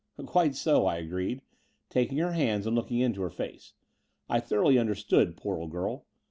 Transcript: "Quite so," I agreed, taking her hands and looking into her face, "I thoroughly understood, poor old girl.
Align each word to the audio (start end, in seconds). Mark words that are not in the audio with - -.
"Quite 0.25 0.55
so," 0.55 0.87
I 0.87 0.97
agreed, 0.97 1.43
taking 1.87 2.17
her 2.17 2.31
hands 2.31 2.65
and 2.65 2.75
looking 2.75 2.97
into 2.97 3.21
her 3.21 3.29
face, 3.29 3.73
"I 4.27 4.39
thoroughly 4.39 4.79
understood, 4.79 5.37
poor 5.37 5.59
old 5.59 5.69
girl. 5.69 6.07